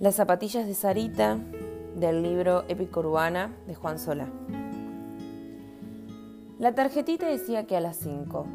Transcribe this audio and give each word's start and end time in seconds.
Las 0.00 0.14
zapatillas 0.14 0.64
de 0.64 0.74
Sarita 0.74 1.38
del 1.96 2.22
libro 2.22 2.62
Épico 2.68 3.00
Urbana 3.00 3.56
de 3.66 3.74
Juan 3.74 3.98
Solá. 3.98 4.28
La 6.60 6.72
tarjetita 6.72 7.26
decía 7.26 7.66
que 7.66 7.76
a 7.76 7.80
las 7.80 7.96
5, 7.96 8.46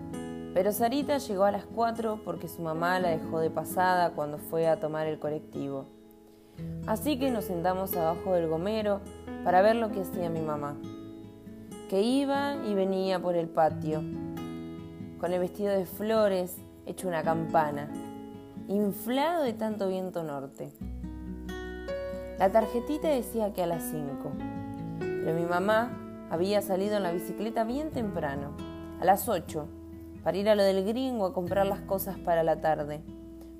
pero 0.53 0.71
Sarita 0.71 1.17
llegó 1.17 1.43
a 1.43 1.51
las 1.51 1.65
4 1.65 2.21
porque 2.23 2.47
su 2.47 2.61
mamá 2.61 2.97
la 3.01 3.09
dejó 3.09 3.41
de 3.41 3.49
pasada 3.49 4.11
cuando 4.11 4.37
fue 4.37 4.69
a 4.69 4.79
tomar 4.79 5.05
el 5.07 5.19
colectivo. 5.19 5.87
Así 6.87 7.19
que 7.19 7.29
nos 7.29 7.43
sentamos 7.43 7.93
abajo 7.97 8.35
del 8.35 8.47
gomero 8.47 9.01
para 9.43 9.61
ver 9.61 9.75
lo 9.75 9.91
que 9.91 9.99
hacía 9.99 10.29
mi 10.29 10.39
mamá, 10.39 10.77
que 11.89 12.01
iba 12.01 12.55
y 12.65 12.73
venía 12.73 13.21
por 13.21 13.35
el 13.35 13.49
patio, 13.49 14.01
con 15.19 15.33
el 15.33 15.41
vestido 15.41 15.73
de 15.73 15.85
flores 15.85 16.55
hecho 16.85 17.09
una 17.09 17.21
campana, 17.21 17.89
inflado 18.69 19.43
de 19.43 19.51
tanto 19.51 19.89
viento 19.89 20.23
norte. 20.23 20.71
La 22.43 22.51
tarjetita 22.51 23.07
decía 23.07 23.53
que 23.53 23.63
a 23.63 23.67
las 23.67 23.83
5, 23.83 24.33
pero 24.99 25.33
mi 25.33 25.45
mamá 25.45 26.27
había 26.29 26.61
salido 26.61 26.97
en 26.97 27.03
la 27.03 27.13
bicicleta 27.13 27.63
bien 27.63 27.91
temprano, 27.91 28.49
a 28.99 29.05
las 29.05 29.29
8, 29.29 29.65
para 30.25 30.37
ir 30.37 30.49
a 30.49 30.55
lo 30.55 30.63
del 30.63 30.83
gringo 30.83 31.25
a 31.25 31.33
comprar 31.33 31.65
las 31.65 31.79
cosas 31.79 32.17
para 32.17 32.43
la 32.43 32.59
tarde, 32.59 32.99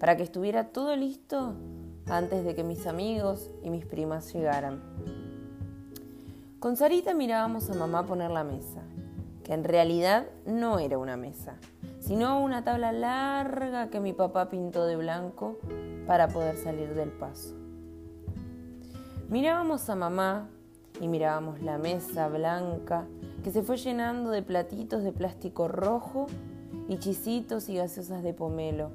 para 0.02 0.18
que 0.18 0.24
estuviera 0.24 0.68
todo 0.74 0.98
listo 0.98 1.56
antes 2.08 2.44
de 2.44 2.56
que 2.56 2.66
mis 2.66 2.86
amigos 2.86 3.52
y 3.64 3.70
mis 3.70 3.86
primas 3.86 4.34
llegaran. 4.34 4.84
Con 6.60 6.76
Sarita 6.76 7.14
mirábamos 7.14 7.70
a 7.70 7.76
mamá 7.76 8.06
poner 8.06 8.32
la 8.32 8.44
mesa, 8.44 8.82
que 9.46 9.54
en 9.54 9.64
realidad 9.64 10.26
no 10.46 10.80
era 10.80 10.98
una 10.98 11.16
mesa, 11.16 11.56
sino 12.02 12.44
una 12.44 12.66
tabla 12.66 12.92
larga 12.92 13.90
que 13.90 14.02
mi 14.02 14.12
papá 14.12 14.50
pintó 14.50 14.86
de 14.86 14.98
blanco 14.98 15.58
para 16.06 16.28
poder 16.28 16.58
salir 16.58 16.96
del 16.96 17.14
paso. 17.14 17.63
Mirábamos 19.34 19.90
a 19.90 19.96
mamá 19.96 20.48
y 21.02 21.08
mirábamos 21.08 21.60
la 21.64 21.80
mesa 21.80 22.28
blanca 22.28 23.08
que 23.44 23.50
se 23.50 23.64
fue 23.64 23.78
llenando 23.78 24.30
de 24.30 24.44
platitos 24.44 25.02
de 25.02 25.12
plástico 25.12 25.68
rojo 25.68 26.28
y 26.88 27.00
chisitos 27.00 27.68
y 27.68 27.78
gaseosas 27.78 28.22
de 28.22 28.36
pomelo. 28.36 28.92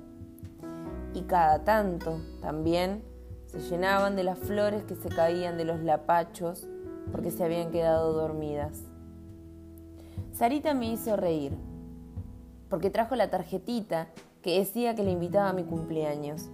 Y 1.13 1.23
cada 1.23 1.65
tanto 1.65 2.21
también 2.41 3.03
se 3.47 3.59
llenaban 3.59 4.15
de 4.15 4.23
las 4.23 4.39
flores 4.39 4.85
que 4.85 4.95
se 4.95 5.09
caían 5.09 5.59
de 5.59 5.65
los 5.65 5.81
lapachos 5.81 6.69
porque 7.11 7.33
se 7.33 7.43
habían 7.43 7.73
quedado 7.73 8.13
dormidas. 8.13 8.85
Sarita 10.35 10.73
me 10.73 10.93
hizo 10.93 11.17
reír 11.17 11.57
porque 12.71 12.91
trajo 12.91 13.17
la 13.17 13.29
tarjetita 13.29 14.07
que 14.41 14.61
decía 14.61 14.95
que 14.95 15.03
le 15.03 15.11
invitaba 15.11 15.49
a 15.49 15.53
mi 15.53 15.65
cumpleaños, 15.65 16.49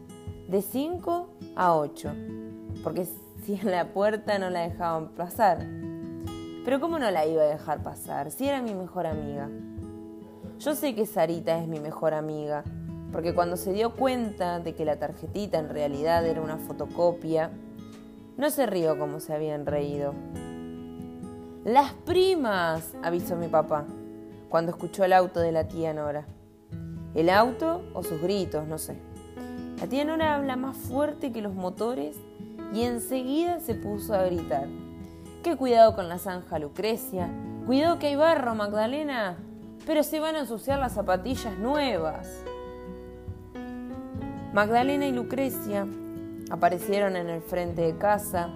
de 0.48 0.62
5 0.62 1.28
a 1.54 1.76
8, 1.76 2.12
porque 2.82 3.06
si 3.44 3.54
en 3.54 3.70
la 3.70 3.92
puerta 3.92 4.38
no 4.38 4.48
la 4.48 4.60
dejaban 4.60 5.08
pasar. 5.08 5.58
Pero 6.64 6.80
¿cómo 6.80 6.98
no 6.98 7.10
la 7.10 7.26
iba 7.26 7.42
a 7.42 7.46
dejar 7.46 7.82
pasar 7.82 8.30
si 8.30 8.48
era 8.48 8.62
mi 8.62 8.74
mejor 8.74 9.06
amiga? 9.06 9.50
Yo 10.58 10.74
sé 10.74 10.94
que 10.94 11.04
Sarita 11.04 11.58
es 11.58 11.68
mi 11.68 11.78
mejor 11.78 12.14
amiga, 12.14 12.64
porque 13.12 13.34
cuando 13.34 13.56
se 13.56 13.74
dio 13.74 13.94
cuenta 13.96 14.60
de 14.60 14.74
que 14.74 14.86
la 14.86 14.98
tarjetita 14.98 15.58
en 15.58 15.68
realidad 15.68 16.24
era 16.24 16.40
una 16.40 16.56
fotocopia, 16.56 17.50
no 18.38 18.48
se 18.48 18.64
rió 18.64 18.98
como 18.98 19.20
se 19.20 19.34
habían 19.34 19.66
reído. 19.66 20.14
Las 21.64 21.92
primas, 21.92 22.94
avisó 23.02 23.36
mi 23.36 23.48
papá, 23.48 23.84
cuando 24.48 24.72
escuchó 24.72 25.04
el 25.04 25.12
auto 25.12 25.40
de 25.40 25.52
la 25.52 25.68
tía 25.68 25.92
Nora. 25.92 26.24
El 27.14 27.28
auto 27.28 27.82
o 27.92 28.02
sus 28.02 28.22
gritos, 28.22 28.66
no 28.66 28.78
sé. 28.78 28.96
La 29.78 29.86
tía 29.86 30.04
Nora 30.04 30.34
habla 30.34 30.56
más 30.56 30.76
fuerte 30.76 31.30
que 31.30 31.42
los 31.42 31.54
motores 31.54 32.16
y 32.74 32.82
enseguida 32.82 33.60
se 33.60 33.74
puso 33.74 34.14
a 34.14 34.24
gritar. 34.24 34.66
¡Qué 35.44 35.56
cuidado 35.56 35.94
con 35.94 36.08
la 36.08 36.18
zanja, 36.18 36.58
Lucrecia! 36.58 37.30
¡Cuidado 37.66 38.00
que 38.00 38.08
hay 38.08 38.16
barro, 38.16 38.56
Magdalena! 38.56 39.38
Pero 39.86 40.02
se 40.02 40.18
van 40.18 40.34
a 40.34 40.40
ensuciar 40.40 40.80
las 40.80 40.92
zapatillas 40.92 41.56
nuevas. 41.58 42.28
Magdalena 44.52 45.06
y 45.06 45.12
Lucrecia 45.12 45.86
aparecieron 46.50 47.14
en 47.16 47.28
el 47.28 47.42
frente 47.42 47.82
de 47.82 47.96
casa, 47.96 48.50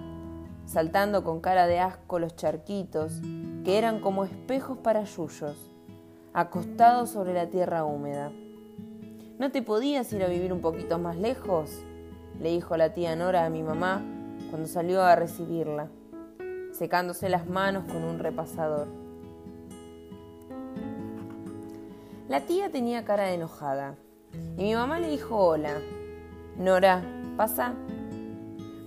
saltando 0.65 1.23
con 1.23 1.39
cara 1.39 1.65
de 1.65 1.79
asco 1.79 2.19
los 2.19 2.35
charquitos, 2.35 3.21
que 3.63 3.77
eran 3.77 4.01
como 4.01 4.25
espejos 4.25 4.77
para 4.79 5.05
yuyos, 5.05 5.71
acostados 6.33 7.11
sobre 7.11 7.33
la 7.33 7.47
tierra 7.47 7.85
húmeda. 7.85 8.31
¿No 9.37 9.51
te 9.51 9.61
podías 9.61 10.11
ir 10.11 10.23
a 10.23 10.27
vivir 10.27 10.51
un 10.51 10.59
poquito 10.59 10.99
más 10.99 11.15
lejos? 11.15 11.85
Le 12.39 12.49
dijo 12.49 12.77
la 12.77 12.93
tía 12.93 13.15
Nora 13.15 13.45
a 13.45 13.49
mi 13.49 13.63
mamá 13.63 14.01
cuando 14.49 14.67
salió 14.67 15.01
a 15.01 15.15
recibirla, 15.15 15.89
secándose 16.71 17.29
las 17.29 17.47
manos 17.47 17.85
con 17.85 18.03
un 18.03 18.19
repasador. 18.19 18.87
La 22.27 22.41
tía 22.41 22.71
tenía 22.71 23.05
cara 23.05 23.23
de 23.23 23.33
enojada 23.33 23.95
y 24.57 24.63
mi 24.63 24.75
mamá 24.75 24.99
le 24.99 25.09
dijo 25.09 25.35
hola. 25.35 25.75
Nora, 26.57 27.03
pasa. 27.37 27.73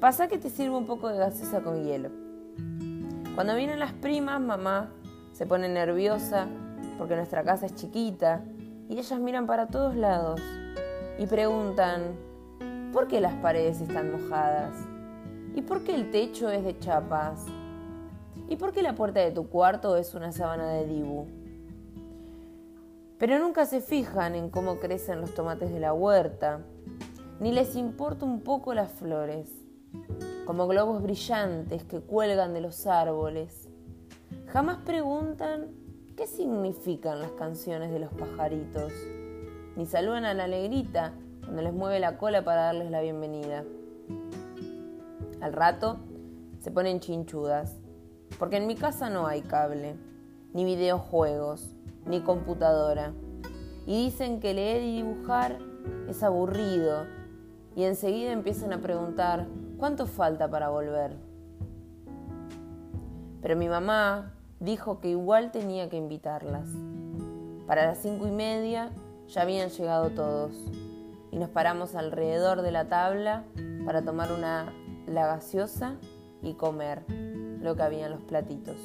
Pasa 0.01 0.29
que 0.29 0.39
te 0.39 0.51
sirvo 0.51 0.79
un 0.79 0.87
poco 0.87 1.09
de 1.09 1.19
gaseosa 1.19 1.61
con 1.63 1.85
hielo. 1.85 2.11
Cuando 3.35 3.55
vienen 3.55 3.79
las 3.79 3.93
primas, 3.93 4.41
mamá 4.41 4.91
se 5.33 5.47
pone 5.47 5.69
nerviosa 5.69 6.47
porque 6.99 7.17
nuestra 7.17 7.43
casa 7.43 7.67
es 7.67 7.75
chiquita 7.75 8.45
y 8.89 8.99
ellas 8.99 9.19
miran 9.21 9.47
para 9.47 9.69
todos 9.69 9.97
lados 9.97 10.41
y 11.19 11.27
preguntan, 11.27 12.15
¿Por 12.93 13.09
qué 13.09 13.23
las 13.23 13.33
paredes 13.37 13.81
están 13.81 14.13
mojadas? 14.13 14.77
¿Y 15.55 15.63
por 15.63 15.83
qué 15.83 15.95
el 15.95 16.11
techo 16.11 16.51
es 16.51 16.63
de 16.63 16.79
chapas? 16.79 17.47
¿Y 18.51 18.57
por 18.57 18.73
qué 18.73 18.83
la 18.83 18.95
puerta 18.95 19.21
de 19.21 19.31
tu 19.31 19.49
cuarto 19.49 19.97
es 19.97 20.15
una 20.15 20.31
sábana 20.31 20.69
de 20.69 20.87
dibu? 20.87 21.27
Pero 23.17 23.39
nunca 23.39 23.65
se 23.65 23.81
fijan 23.81 24.35
en 24.35 24.51
cómo 24.51 24.79
crecen 24.79 25.23
los 25.23 25.35
tomates 25.35 25.73
de 25.73 25.81
la 25.81 25.95
huerta, 25.95 26.61
ni 27.41 27.51
les 27.51 27.77
importa 27.77 28.27
un 28.27 28.41
poco 28.41 28.75
las 28.75 28.93
flores, 28.93 29.51
como 30.45 30.67
globos 30.67 31.03
brillantes 31.03 31.85
que 31.85 32.01
cuelgan 32.01 32.53
de 32.53 32.61
los 32.61 32.87
árboles. 32.87 33.71
Jamás 34.49 34.77
preguntan 34.85 35.69
qué 36.15 36.27
significan 36.27 37.21
las 37.21 37.31
canciones 37.33 37.91
de 37.91 38.01
los 38.01 38.13
pajaritos, 38.13 38.93
ni 39.77 39.87
saludan 39.87 40.27
a 40.27 40.35
la 40.35 40.47
negrita 40.47 41.15
cuando 41.45 41.63
les 41.63 41.73
mueve 41.73 42.01
la 42.01 42.19
cola 42.19 42.45
para 42.45 42.63
darles 42.63 42.91
la 42.91 43.01
bienvenida. 43.01 43.65
Al 45.41 45.53
rato 45.53 45.99
se 46.61 46.71
ponen 46.71 47.01
chinchudas, 47.01 47.77
porque 48.39 48.57
en 48.57 48.67
mi 48.67 48.77
casa 48.77 49.11
no 49.11 49.27
hay 49.27 49.43
cable, 49.43 49.97
ni 50.53 50.65
videojuegos, 50.65 51.75
ni 52.07 52.21
computadora, 52.21 53.13
y 53.87 54.05
dicen 54.05 54.41
que 54.41 54.55
leer 54.55 54.83
y 54.83 54.97
dibujar 54.97 55.59
es 56.09 56.23
aburrido, 56.23 57.07
y 57.75 57.85
enseguida 57.85 58.33
empiezan 58.33 58.73
a 58.73 58.81
preguntar 58.81 59.49
cuánto 59.79 60.07
falta 60.07 60.49
para 60.49 60.69
volver. 60.69 61.17
Pero 63.41 63.57
mi 63.57 63.69
mamá 63.69 64.33
dijo 64.61 65.01
que 65.01 65.09
igual 65.09 65.51
tenía 65.51 65.89
que 65.89 65.97
invitarlas. 65.97 66.69
Para 67.67 67.87
las 67.87 67.99
cinco 67.99 68.29
y 68.29 68.31
media 68.31 68.91
ya 69.27 69.43
habían 69.43 69.71
llegado 69.71 70.11
todos 70.11 70.53
y 71.33 71.39
nos 71.39 71.49
paramos 71.49 71.97
alrededor 71.97 72.63
de 72.63 72.71
la 72.71 72.89
tabla 72.89 73.45
para 73.85 74.03
tomar 74.03 74.31
una 74.31 74.73
la 75.07 75.27
gaseosa 75.27 75.97
y 76.43 76.55
comer 76.55 77.05
lo 77.61 77.75
que 77.75 77.83
había 77.83 78.07
en 78.07 78.13
los 78.13 78.23
platitos. 78.23 78.77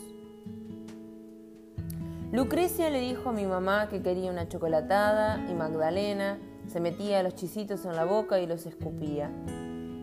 Lucrecia 2.31 2.89
le 2.89 3.01
dijo 3.01 3.29
a 3.29 3.33
mi 3.33 3.45
mamá 3.45 3.87
que 3.89 4.01
quería 4.01 4.31
una 4.31 4.47
chocolatada 4.47 5.45
y 5.49 5.53
Magdalena 5.53 6.39
se 6.67 6.79
metía 6.79 7.23
los 7.23 7.35
chisitos 7.35 7.85
en 7.85 7.95
la 7.95 8.05
boca 8.05 8.39
y 8.39 8.47
los 8.47 8.65
escupía. 8.65 9.31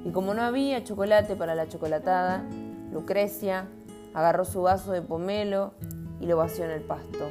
Y 0.04 0.10
como 0.10 0.34
no 0.34 0.42
había 0.42 0.84
chocolate 0.84 1.36
para 1.36 1.54
la 1.54 1.68
chocolatada, 1.68 2.44
Lucrecia 2.92 3.68
agarró 4.14 4.44
su 4.44 4.62
vaso 4.62 4.92
de 4.92 5.02
pomelo 5.02 5.74
y 6.20 6.26
lo 6.26 6.36
vació 6.36 6.64
en 6.64 6.70
el 6.70 6.82
pasto. 6.82 7.28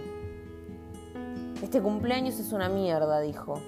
Este 1.64 1.82
cumpleaños 1.82 2.40
es 2.40 2.52
una 2.52 2.70
mierda, 2.70 3.20
dijo. 3.22 3.60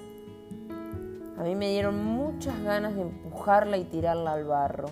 A 1.38 1.42
mí 1.42 1.54
me 1.54 1.70
dieron 1.70 2.02
muchas 2.02 2.62
ganas 2.62 2.94
de 2.94 3.02
empujarla 3.02 3.76
y 3.76 3.84
tirarla 3.84 4.32
al 4.32 4.44
barro. 4.44 4.88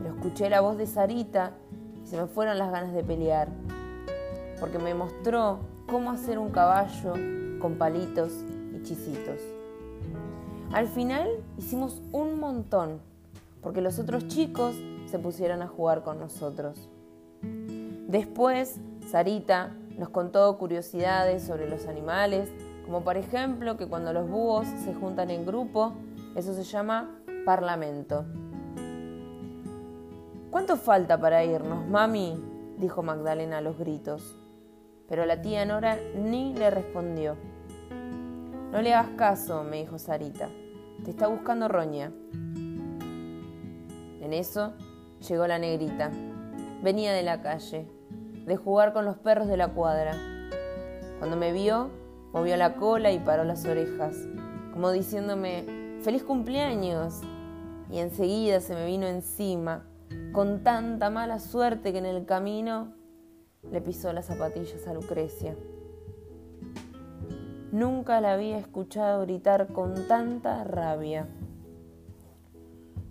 Pero 0.00 0.14
escuché 0.14 0.48
la 0.48 0.60
voz 0.60 0.78
de 0.78 0.86
Sarita 0.86 1.52
y 2.02 2.06
se 2.06 2.16
me 2.16 2.26
fueron 2.26 2.58
las 2.58 2.70
ganas 2.70 2.92
de 2.92 3.02
pelear, 3.02 3.48
porque 4.60 4.78
me 4.78 4.94
mostró 4.94 5.58
cómo 5.88 6.12
hacer 6.12 6.38
un 6.38 6.50
caballo 6.50 7.14
con 7.60 7.74
palitos 7.74 8.44
y 8.72 8.82
chisitos. 8.82 9.40
Al 10.72 10.86
final 10.86 11.28
hicimos 11.56 12.02
un 12.12 12.38
montón, 12.38 13.00
porque 13.60 13.80
los 13.80 13.98
otros 13.98 14.28
chicos 14.28 14.76
se 15.06 15.18
pusieron 15.18 15.62
a 15.62 15.66
jugar 15.66 16.04
con 16.04 16.20
nosotros. 16.20 16.88
Después, 18.06 18.78
Sarita 19.10 19.74
nos 19.98 20.10
contó 20.10 20.56
curiosidades 20.56 21.42
sobre 21.42 21.68
los 21.68 21.86
animales 21.86 22.50
como 22.88 23.02
por 23.02 23.18
ejemplo 23.18 23.76
que 23.76 23.86
cuando 23.86 24.14
los 24.14 24.30
búhos 24.30 24.66
se 24.66 24.94
juntan 24.94 25.28
en 25.28 25.44
grupo, 25.44 25.92
eso 26.34 26.54
se 26.54 26.62
llama 26.64 27.20
parlamento. 27.44 28.24
¿Cuánto 30.50 30.78
falta 30.78 31.20
para 31.20 31.44
irnos, 31.44 31.86
mami? 31.86 32.42
dijo 32.78 33.02
Magdalena 33.02 33.58
a 33.58 33.60
los 33.60 33.76
gritos. 33.76 34.40
Pero 35.06 35.26
la 35.26 35.42
tía 35.42 35.66
Nora 35.66 35.98
ni 36.16 36.54
le 36.54 36.70
respondió. 36.70 37.36
No 38.72 38.80
le 38.80 38.94
hagas 38.94 39.10
caso, 39.18 39.64
me 39.64 39.80
dijo 39.80 39.98
Sarita. 39.98 40.48
Te 41.04 41.10
está 41.10 41.26
buscando 41.26 41.68
Roña. 41.68 42.10
En 44.22 44.32
eso 44.32 44.72
llegó 45.28 45.46
la 45.46 45.58
negrita. 45.58 46.10
Venía 46.82 47.12
de 47.12 47.22
la 47.22 47.42
calle, 47.42 47.86
de 48.46 48.56
jugar 48.56 48.94
con 48.94 49.04
los 49.04 49.18
perros 49.18 49.46
de 49.46 49.58
la 49.58 49.68
cuadra. 49.74 50.16
Cuando 51.18 51.36
me 51.36 51.52
vio, 51.52 51.90
movió 52.32 52.56
la 52.56 52.76
cola 52.76 53.12
y 53.12 53.18
paró 53.18 53.44
las 53.44 53.64
orejas, 53.64 54.16
como 54.72 54.90
diciéndome, 54.90 55.64
¡Feliz 56.02 56.22
cumpleaños! 56.22 57.22
Y 57.90 57.98
enseguida 57.98 58.60
se 58.60 58.74
me 58.74 58.86
vino 58.86 59.06
encima, 59.06 59.84
con 60.32 60.62
tanta 60.62 61.10
mala 61.10 61.38
suerte 61.38 61.92
que 61.92 61.98
en 61.98 62.06
el 62.06 62.26
camino 62.26 62.92
le 63.70 63.80
pisó 63.80 64.12
las 64.12 64.26
zapatillas 64.26 64.86
a 64.86 64.94
Lucrecia. 64.94 65.56
Nunca 67.72 68.20
la 68.20 68.34
había 68.34 68.58
escuchado 68.58 69.22
gritar 69.22 69.72
con 69.72 70.06
tanta 70.06 70.64
rabia. 70.64 71.28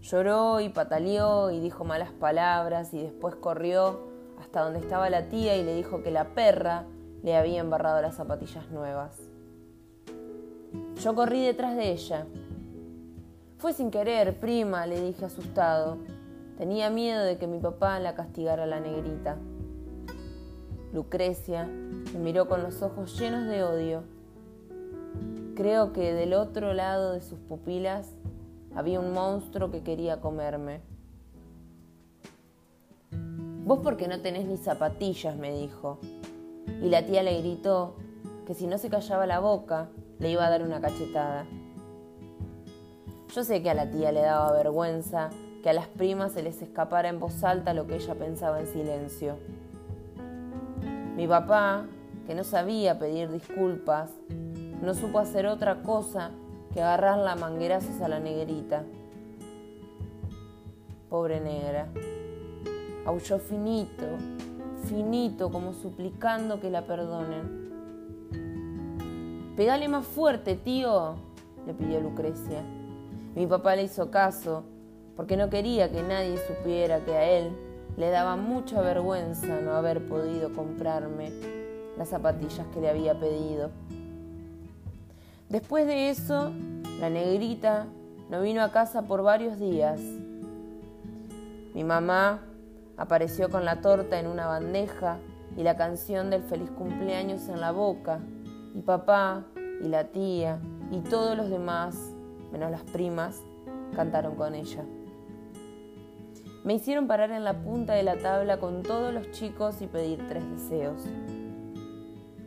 Lloró 0.02 0.62
y 0.62 0.70
pataleó 0.70 1.52
y 1.52 1.60
dijo 1.60 1.84
malas 1.84 2.12
palabras 2.12 2.94
y 2.94 3.02
después 3.02 3.36
corrió 3.36 4.08
hasta 4.40 4.62
donde 4.62 4.80
estaba 4.80 5.10
la 5.10 5.30
tía 5.30 5.58
y 5.58 5.64
le 5.64 5.76
dijo 5.76 6.02
que 6.02 6.12
la 6.12 6.34
perra 6.34 6.86
le 7.24 7.36
había 7.36 7.62
embarrado 7.62 8.02
las 8.02 8.16
zapatillas 8.16 8.70
nuevas. 8.72 9.20
Yo 11.02 11.16
corrí 11.16 11.44
detrás 11.44 11.76
de 11.76 11.92
ella. 11.92 12.26
Fue 13.58 13.74
sin 13.74 13.92
querer, 13.92 14.40
prima, 14.40 14.86
le 14.86 15.02
dije 15.02 15.26
asustado. 15.26 15.98
Tenía 16.58 16.90
miedo 16.90 17.24
de 17.24 17.38
que 17.38 17.48
mi 17.48 17.60
papá 17.60 18.00
la 18.00 18.16
castigara 18.16 18.64
a 18.64 18.68
la 18.68 18.80
negrita. 18.80 19.38
Lucrecia 20.94 21.66
me 21.66 22.20
miró 22.20 22.48
con 22.48 22.64
los 22.64 22.82
ojos 22.82 23.20
llenos 23.20 23.46
de 23.46 23.64
odio. 23.64 24.04
Creo 25.56 25.92
que 25.94 26.14
del 26.14 26.34
otro 26.34 26.74
lado 26.74 27.14
de 27.14 27.22
sus 27.22 27.40
pupilas 27.40 28.14
había 28.76 29.00
un 29.00 29.12
monstruo 29.12 29.72
que 29.72 29.82
quería 29.82 30.22
comerme. 30.22 30.82
Vos 33.66 33.80
porque 33.84 34.08
no 34.08 34.22
tenés 34.22 34.46
ni 34.46 34.58
zapatillas, 34.58 35.36
me 35.36 35.52
dijo. 35.52 36.00
Y 36.82 36.90
la 36.90 37.06
tía 37.06 37.24
le 37.24 37.40
gritó 37.42 37.96
que 38.46 38.54
si 38.54 38.68
no 38.68 38.78
se 38.78 38.90
callaba 38.90 39.26
la 39.26 39.40
boca, 39.40 39.90
le 40.20 40.32
iba 40.32 40.46
a 40.46 40.50
dar 40.50 40.64
una 40.64 40.80
cachetada. 40.80 41.46
Yo 43.34 43.44
sé 43.44 43.62
que 43.62 43.70
a 43.70 43.74
la 43.74 43.90
tía 43.90 44.12
le 44.12 44.22
daba 44.22 44.52
vergüenza 44.52 45.30
que 45.62 45.70
a 45.70 45.74
las 45.74 45.88
primas 45.88 46.32
se 46.32 46.44
les 46.44 46.62
escapara 46.62 47.10
en 47.10 47.20
voz 47.20 47.44
alta 47.44 47.74
lo 47.74 47.88
que 47.88 47.96
ella 47.96 48.16
pensaba 48.16 48.60
en 48.60 48.68
silencio. 48.68 49.38
Mi 51.16 51.28
papá, 51.28 51.86
que 52.26 52.36
no 52.36 52.44
sabía 52.44 53.00
pedir 53.00 53.30
disculpas, 53.32 54.12
no 54.82 54.94
supo 54.94 55.20
hacer 55.20 55.48
otra 55.48 55.82
cosa 55.82 56.32
que 56.74 56.82
agarrar 56.82 57.18
la 57.18 57.36
manguerazos 57.36 58.02
a 58.02 58.08
la 58.08 58.20
negrita. 58.20 58.84
Pobre 61.10 61.42
negra. 61.42 61.88
Aulló 63.06 63.40
finito, 63.40 64.06
finito, 64.88 65.52
como 65.52 65.74
suplicando 65.74 66.60
que 66.60 66.70
la 66.70 66.86
perdonen. 66.86 67.68
Pegale 69.56 69.88
más 69.88 70.06
fuerte, 70.06 70.56
tío, 70.56 71.16
le 71.66 71.74
pidió 71.74 72.00
Lucrecia. 72.00 72.64
Mi 73.36 73.46
papá 73.46 73.76
le 73.76 73.84
hizo 73.84 74.10
caso, 74.10 74.64
porque 75.16 75.38
no 75.38 75.50
quería 75.50 75.92
que 75.92 76.02
nadie 76.04 76.38
supiera 76.48 77.04
que 77.06 77.14
a 77.14 77.30
él 77.30 77.52
le 77.98 78.10
daba 78.10 78.36
mucha 78.36 78.82
vergüenza 78.82 79.60
no 79.62 79.72
haber 79.72 80.08
podido 80.08 80.54
comprarme 80.54 81.32
las 81.98 82.10
zapatillas 82.10 82.68
que 82.74 82.82
le 82.82 82.90
había 82.90 83.20
pedido. 83.20 83.72
Después 85.50 85.88
de 85.88 86.10
eso, 86.10 86.52
la 87.00 87.10
negrita 87.10 87.88
no 88.30 88.42
vino 88.42 88.62
a 88.62 88.72
casa 88.72 89.04
por 89.04 89.24
varios 89.24 89.60
días. 89.60 90.00
Mi 91.74 91.84
mamá 91.84 92.42
apareció 92.98 93.50
con 93.50 93.64
la 93.64 93.82
torta 93.82 94.20
en 94.20 94.28
una 94.28 94.48
bandeja 94.48 95.20
y 95.56 95.64
la 95.64 95.78
canción 95.78 96.30
del 96.30 96.44
feliz 96.44 96.70
cumpleaños 96.72 97.48
en 97.48 97.62
la 97.62 97.72
boca, 97.72 98.20
y 98.74 98.82
papá 98.82 99.46
y 99.82 99.88
la 99.88 100.06
tía 100.06 100.60
y 100.92 101.00
todos 101.02 101.36
los 101.38 101.50
demás, 101.50 101.96
menos 102.52 102.72
las 102.72 102.84
primas, 102.84 103.42
cantaron 103.96 104.36
con 104.36 104.56
ella. 104.56 104.84
Me 106.64 106.74
hicieron 106.74 107.08
parar 107.08 107.32
en 107.32 107.44
la 107.44 107.62
punta 107.62 107.94
de 107.94 108.04
la 108.04 108.18
tabla 108.18 108.60
con 108.60 108.84
todos 108.84 109.14
los 109.14 109.32
chicos 109.32 109.82
y 109.82 109.88
pedir 109.88 110.28
tres 110.28 110.44
deseos. 110.50 111.02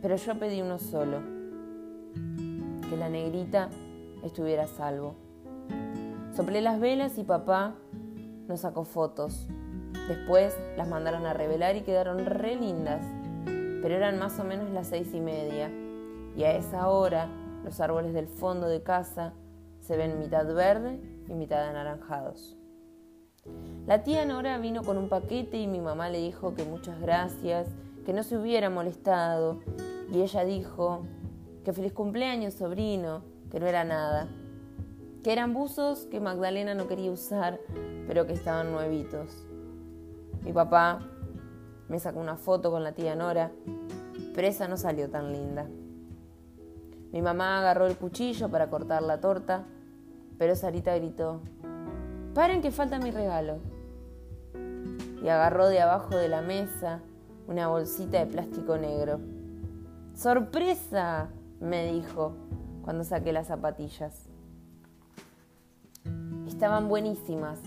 Pero 0.01 0.15
yo 0.15 0.37
pedí 0.37 0.61
uno 0.61 0.77
solo 0.77 1.19
que 2.89 2.97
la 2.97 3.09
negrita 3.09 3.69
estuviera 4.23 4.63
a 4.63 4.67
salvo. 4.67 5.15
Soplé 6.35 6.61
las 6.61 6.79
velas 6.79 7.17
y 7.17 7.23
papá 7.23 7.75
nos 8.47 8.61
sacó 8.61 8.83
fotos. 8.83 9.47
Después 10.07 10.57
las 10.77 10.87
mandaron 10.87 11.25
a 11.25 11.33
revelar 11.33 11.75
y 11.75 11.81
quedaron 11.81 12.25
re 12.25 12.55
lindas, 12.55 13.05
pero 13.45 13.95
eran 13.95 14.19
más 14.19 14.39
o 14.39 14.43
menos 14.43 14.69
las 14.71 14.87
seis 14.87 15.13
y 15.13 15.19
media, 15.19 15.71
y 16.35 16.43
a 16.43 16.55
esa 16.55 16.89
hora 16.89 17.27
los 17.63 17.79
árboles 17.79 18.13
del 18.13 18.27
fondo 18.27 18.67
de 18.67 18.83
casa 18.83 19.33
se 19.79 19.97
ven 19.97 20.19
mitad 20.19 20.45
verde 20.53 20.99
y 21.27 21.33
mitad 21.33 21.67
anaranjados. 21.67 22.57
La 23.87 24.03
tía 24.03 24.25
Nora 24.25 24.57
vino 24.59 24.83
con 24.83 24.97
un 24.97 25.09
paquete 25.09 25.57
y 25.57 25.67
mi 25.67 25.81
mamá 25.81 26.09
le 26.09 26.19
dijo 26.19 26.53
que 26.53 26.63
muchas 26.63 26.99
gracias, 27.01 27.67
que 28.05 28.13
no 28.13 28.23
se 28.23 28.37
hubiera 28.37 28.69
molestado, 28.69 29.59
y 30.11 30.21
ella 30.21 30.43
dijo 30.43 31.05
que 31.63 31.73
feliz 31.73 31.93
cumpleaños, 31.93 32.55
sobrino, 32.55 33.23
que 33.49 33.59
no 33.59 33.67
era 33.67 33.83
nada, 33.83 34.27
que 35.23 35.31
eran 35.31 35.53
buzos 35.53 36.05
que 36.05 36.19
Magdalena 36.19 36.73
no 36.73 36.87
quería 36.87 37.11
usar, 37.11 37.59
pero 38.07 38.25
que 38.25 38.33
estaban 38.33 38.71
nuevitos. 38.71 39.45
Mi 40.43 40.53
papá 40.53 40.99
me 41.87 41.99
sacó 41.99 42.19
una 42.19 42.37
foto 42.37 42.71
con 42.71 42.83
la 42.83 42.93
tía 42.93 43.15
Nora, 43.15 43.51
pero 44.33 44.47
esa 44.47 44.67
no 44.67 44.77
salió 44.77 45.09
tan 45.09 45.31
linda. 45.31 45.67
Mi 47.11 47.21
mamá 47.21 47.59
agarró 47.59 47.87
el 47.87 47.97
cuchillo 47.97 48.49
para 48.49 48.69
cortar 48.69 49.03
la 49.03 49.19
torta, 49.19 49.65
pero 50.37 50.55
Sarita 50.55 50.95
gritó, 50.95 51.41
paren 52.33 52.61
que 52.61 52.71
falta 52.71 52.99
mi 52.99 53.11
regalo. 53.11 53.59
Y 55.23 55.27
agarró 55.27 55.67
de 55.67 55.81
abajo 55.81 56.15
de 56.15 56.29
la 56.29 56.41
mesa 56.41 57.01
una 57.47 57.67
bolsita 57.67 58.19
de 58.19 58.25
plástico 58.25 58.77
negro. 58.77 59.19
¡Sorpresa! 60.15 61.29
me 61.59 61.91
dijo 61.91 62.33
cuando 62.83 63.03
saqué 63.03 63.31
las 63.31 63.47
zapatillas. 63.47 64.29
Estaban 66.47 66.87
buenísimas. 66.89 67.59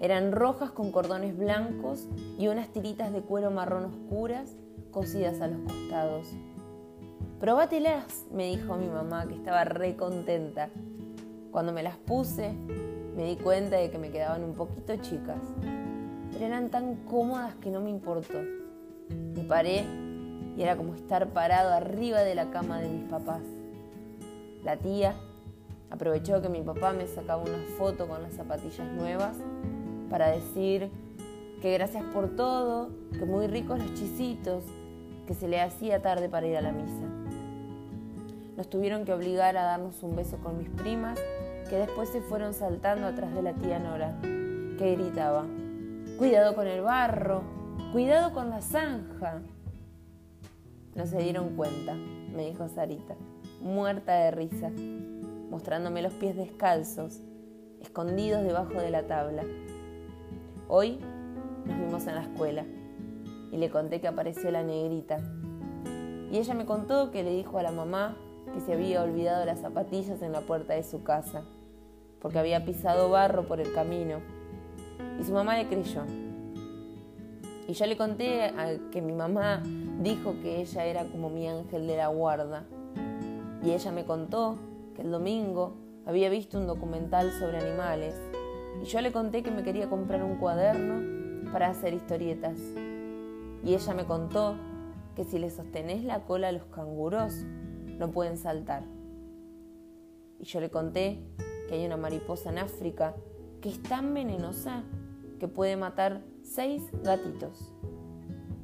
Eran 0.00 0.32
rojas 0.32 0.70
con 0.70 0.92
cordones 0.92 1.36
blancos 1.36 2.06
y 2.38 2.46
unas 2.48 2.68
tiritas 2.68 3.12
de 3.12 3.20
cuero 3.20 3.50
marrón 3.50 3.86
oscuras 3.86 4.56
cosidas 4.92 5.40
a 5.40 5.48
los 5.48 5.60
costados. 5.60 6.28
Probátelas, 7.40 8.26
me 8.32 8.46
dijo 8.46 8.76
mi 8.76 8.86
mamá, 8.88 9.26
que 9.26 9.34
estaba 9.34 9.64
re 9.64 9.96
contenta. 9.96 10.70
Cuando 11.50 11.72
me 11.72 11.82
las 11.82 11.96
puse, 11.96 12.52
me 13.16 13.24
di 13.24 13.36
cuenta 13.36 13.76
de 13.76 13.90
que 13.90 13.98
me 13.98 14.10
quedaban 14.10 14.44
un 14.44 14.54
poquito 14.54 14.96
chicas, 14.96 15.40
pero 16.32 16.46
eran 16.46 16.68
tan 16.68 16.96
cómodas 17.04 17.54
que 17.56 17.70
no 17.70 17.80
me 17.80 17.90
importó. 17.90 18.38
Me 19.34 19.42
paré 19.44 19.84
y 20.56 20.62
era 20.62 20.76
como 20.76 20.94
estar 20.94 21.28
parado 21.28 21.70
arriba 21.70 22.20
de 22.20 22.34
la 22.34 22.50
cama 22.50 22.80
de 22.80 22.88
mis 22.88 23.08
papás. 23.08 23.42
La 24.64 24.76
tía 24.76 25.14
aprovechó 25.90 26.42
que 26.42 26.48
mi 26.48 26.62
papá 26.62 26.92
me 26.92 27.06
sacaba 27.06 27.42
una 27.42 27.58
foto 27.76 28.06
con 28.06 28.22
las 28.22 28.34
zapatillas 28.34 28.92
nuevas 28.92 29.36
para 30.08 30.30
decir 30.30 30.90
que 31.60 31.72
gracias 31.72 32.04
por 32.12 32.36
todo, 32.36 32.90
que 33.12 33.24
muy 33.24 33.46
ricos 33.46 33.78
los 33.78 33.94
chisitos, 33.94 34.64
que 35.26 35.34
se 35.34 35.48
le 35.48 35.60
hacía 35.60 36.00
tarde 36.00 36.28
para 36.28 36.46
ir 36.46 36.56
a 36.56 36.62
la 36.62 36.72
misa. 36.72 37.06
Nos 38.56 38.68
tuvieron 38.68 39.04
que 39.04 39.12
obligar 39.12 39.56
a 39.56 39.62
darnos 39.62 40.02
un 40.02 40.16
beso 40.16 40.38
con 40.38 40.58
mis 40.58 40.68
primas, 40.70 41.20
que 41.68 41.76
después 41.76 42.08
se 42.08 42.22
fueron 42.22 42.54
saltando 42.54 43.06
atrás 43.06 43.34
de 43.34 43.42
la 43.42 43.52
tía 43.52 43.78
Nora, 43.78 44.18
que 44.22 44.96
gritaba, 44.96 45.44
cuidado 46.16 46.54
con 46.54 46.66
el 46.66 46.80
barro, 46.80 47.42
cuidado 47.92 48.32
con 48.32 48.50
la 48.50 48.62
zanja. 48.62 49.42
No 50.94 51.06
se 51.06 51.18
dieron 51.18 51.56
cuenta, 51.56 51.94
me 51.94 52.46
dijo 52.46 52.68
Sarita, 52.68 53.14
muerta 53.60 54.14
de 54.14 54.30
risa, 54.30 54.70
mostrándome 55.50 56.02
los 56.02 56.14
pies 56.14 56.36
descalzos, 56.36 57.20
escondidos 57.80 58.42
debajo 58.42 58.74
de 58.80 58.90
la 58.90 59.06
tabla. 59.06 59.44
Hoy 60.70 60.98
nos 61.64 61.78
vimos 61.78 62.06
en 62.06 62.14
la 62.14 62.20
escuela 62.20 62.66
y 63.50 63.56
le 63.56 63.70
conté 63.70 64.02
que 64.02 64.08
apareció 64.08 64.50
la 64.50 64.62
negrita. 64.62 65.16
Y 66.30 66.36
ella 66.36 66.52
me 66.52 66.66
contó 66.66 67.10
que 67.10 67.22
le 67.22 67.34
dijo 67.34 67.58
a 67.58 67.62
la 67.62 67.72
mamá 67.72 68.18
que 68.52 68.60
se 68.60 68.74
había 68.74 69.02
olvidado 69.02 69.46
las 69.46 69.60
zapatillas 69.60 70.20
en 70.20 70.32
la 70.32 70.42
puerta 70.42 70.74
de 70.74 70.82
su 70.82 71.02
casa, 71.02 71.42
porque 72.20 72.38
había 72.38 72.66
pisado 72.66 73.08
barro 73.08 73.48
por 73.48 73.62
el 73.62 73.72
camino. 73.72 74.18
Y 75.18 75.24
su 75.24 75.32
mamá 75.32 75.56
le 75.56 75.68
creyó. 75.68 76.02
Y 77.66 77.72
yo 77.72 77.86
le 77.86 77.96
conté 77.96 78.52
que 78.92 79.00
mi 79.00 79.14
mamá 79.14 79.62
dijo 80.02 80.34
que 80.42 80.60
ella 80.60 80.84
era 80.84 81.04
como 81.04 81.30
mi 81.30 81.48
ángel 81.48 81.86
de 81.86 81.96
la 81.96 82.08
guarda. 82.08 82.66
Y 83.64 83.70
ella 83.70 83.90
me 83.90 84.04
contó 84.04 84.58
que 84.94 85.00
el 85.00 85.10
domingo 85.10 85.78
había 86.04 86.28
visto 86.28 86.58
un 86.58 86.66
documental 86.66 87.32
sobre 87.32 87.56
animales. 87.56 88.14
Y 88.82 88.84
yo 88.86 89.00
le 89.00 89.12
conté 89.12 89.42
que 89.42 89.50
me 89.50 89.62
quería 89.62 89.88
comprar 89.88 90.22
un 90.22 90.36
cuaderno 90.36 91.50
para 91.52 91.68
hacer 91.68 91.94
historietas. 91.94 92.58
Y 93.64 93.74
ella 93.74 93.94
me 93.94 94.04
contó 94.04 94.56
que 95.16 95.24
si 95.24 95.38
le 95.38 95.50
sostenés 95.50 96.04
la 96.04 96.24
cola 96.24 96.48
a 96.48 96.52
los 96.52 96.64
canguros, 96.66 97.34
no 97.98 98.10
pueden 98.10 98.36
saltar. 98.36 98.84
Y 100.38 100.44
yo 100.44 100.60
le 100.60 100.70
conté 100.70 101.18
que 101.68 101.74
hay 101.74 101.84
una 101.84 101.96
mariposa 101.96 102.50
en 102.50 102.58
África 102.58 103.14
que 103.60 103.68
es 103.68 103.82
tan 103.82 104.14
venenosa 104.14 104.84
que 105.40 105.48
puede 105.48 105.76
matar 105.76 106.22
seis 106.42 106.82
gatitos. 107.02 107.74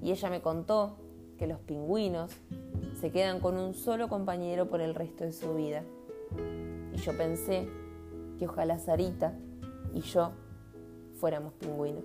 Y 0.01 0.13
ella 0.13 0.31
me 0.31 0.41
contó 0.41 0.97
que 1.39 1.47
los 1.47 1.59
pingüinos 1.61 2.31
se 3.01 3.11
quedan 3.11 3.41
con 3.41 3.57
un 3.57 3.75
solo 3.75 4.09
compañero 4.09 4.69
por 4.69 4.81
el 4.81 4.95
resto 4.95 5.25
de 5.25 5.33
su 5.33 5.55
vida. 5.55 5.83
Y 6.93 6.97
yo 6.99 7.17
pensé 7.17 7.69
que 8.39 8.47
ojalá 8.47 8.79
Sarita 8.79 9.37
y 9.95 10.01
yo 10.01 10.33
fuéramos 11.21 11.55
pingüinos. 11.55 12.05